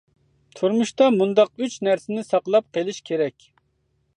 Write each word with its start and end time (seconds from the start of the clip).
-تۇرمۇشتا 0.55 1.09
مۇنداق 1.17 1.51
ئۈچ 1.65 1.75
نەرسىنى 1.89 2.25
ساقلاپ 2.31 2.67
قېلىش 2.79 3.03
كېرەك. 3.11 3.47